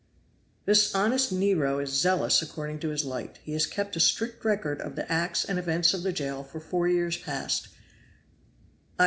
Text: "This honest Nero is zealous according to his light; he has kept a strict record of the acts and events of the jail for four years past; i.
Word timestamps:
"This 0.65 0.95
honest 0.95 1.31
Nero 1.31 1.77
is 1.77 1.91
zealous 1.93 2.41
according 2.41 2.79
to 2.79 2.89
his 2.89 3.05
light; 3.05 3.37
he 3.43 3.53
has 3.53 3.67
kept 3.67 3.95
a 3.95 3.99
strict 3.99 4.43
record 4.43 4.81
of 4.81 4.95
the 4.95 5.07
acts 5.11 5.45
and 5.45 5.59
events 5.59 5.93
of 5.93 6.01
the 6.01 6.11
jail 6.11 6.43
for 6.43 6.59
four 6.59 6.87
years 6.87 7.17
past; 7.17 7.67
i. 8.97 8.99